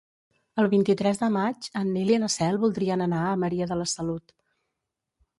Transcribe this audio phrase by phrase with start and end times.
[0.61, 3.85] El vint-i-tres de maig en Nil i na Cel voldrien anar a Maria de la
[3.93, 4.35] Salut.